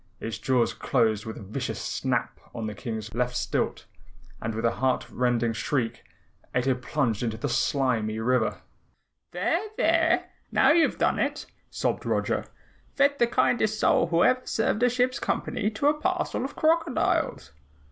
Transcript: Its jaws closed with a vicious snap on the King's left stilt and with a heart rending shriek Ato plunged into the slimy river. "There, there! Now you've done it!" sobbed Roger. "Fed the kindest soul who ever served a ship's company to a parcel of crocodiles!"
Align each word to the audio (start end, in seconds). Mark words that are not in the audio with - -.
Its 0.19 0.39
jaws 0.39 0.73
closed 0.73 1.27
with 1.27 1.37
a 1.37 1.43
vicious 1.43 1.79
snap 1.79 2.39
on 2.55 2.65
the 2.65 2.73
King's 2.73 3.13
left 3.13 3.35
stilt 3.35 3.85
and 4.41 4.55
with 4.55 4.65
a 4.65 4.77
heart 4.77 5.07
rending 5.11 5.53
shriek 5.53 6.03
Ato 6.55 6.73
plunged 6.73 7.21
into 7.21 7.37
the 7.37 7.47
slimy 7.47 8.17
river. 8.17 8.63
"There, 9.31 9.61
there! 9.77 10.31
Now 10.51 10.71
you've 10.71 10.97
done 10.97 11.19
it!" 11.19 11.45
sobbed 11.69 12.03
Roger. 12.03 12.45
"Fed 12.95 13.19
the 13.19 13.27
kindest 13.27 13.79
soul 13.79 14.07
who 14.07 14.23
ever 14.23 14.41
served 14.45 14.81
a 14.81 14.89
ship's 14.89 15.19
company 15.19 15.69
to 15.69 15.85
a 15.89 15.93
parcel 15.93 16.43
of 16.43 16.55
crocodiles!" 16.55 17.51